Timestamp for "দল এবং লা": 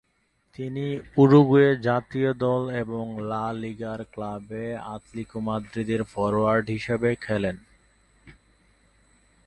2.33-3.45